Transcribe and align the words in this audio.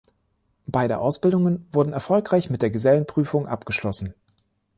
Beide 0.65 0.97
Ausbildungen 0.97 1.67
wurden 1.71 1.93
erfolgreich 1.93 2.49
mit 2.49 2.63
der 2.63 2.71
Gesellenprüfung 2.71 3.47
abgeschlossen. 3.47 4.15